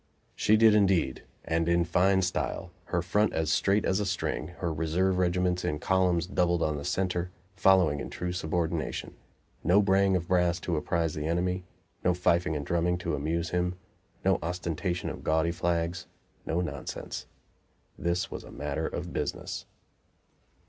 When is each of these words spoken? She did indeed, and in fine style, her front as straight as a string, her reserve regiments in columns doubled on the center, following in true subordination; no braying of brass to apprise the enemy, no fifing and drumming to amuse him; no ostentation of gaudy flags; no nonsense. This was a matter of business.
She 0.35 0.57
did 0.57 0.73
indeed, 0.73 1.21
and 1.45 1.69
in 1.69 1.85
fine 1.85 2.23
style, 2.23 2.71
her 2.85 3.03
front 3.03 3.33
as 3.33 3.51
straight 3.53 3.85
as 3.85 3.99
a 3.99 4.05
string, 4.07 4.47
her 4.57 4.73
reserve 4.73 5.19
regiments 5.19 5.63
in 5.63 5.77
columns 5.77 6.25
doubled 6.25 6.63
on 6.63 6.77
the 6.77 6.83
center, 6.83 7.29
following 7.55 7.99
in 7.99 8.09
true 8.09 8.31
subordination; 8.31 9.13
no 9.63 9.79
braying 9.79 10.15
of 10.15 10.27
brass 10.27 10.59
to 10.61 10.75
apprise 10.75 11.13
the 11.13 11.27
enemy, 11.27 11.65
no 12.03 12.13
fifing 12.15 12.55
and 12.55 12.65
drumming 12.65 12.97
to 12.97 13.13
amuse 13.13 13.51
him; 13.51 13.75
no 14.25 14.39
ostentation 14.41 15.07
of 15.07 15.23
gaudy 15.23 15.51
flags; 15.51 16.07
no 16.47 16.61
nonsense. 16.61 17.27
This 17.95 18.31
was 18.31 18.43
a 18.43 18.49
matter 18.51 18.87
of 18.87 19.13
business. 19.13 19.67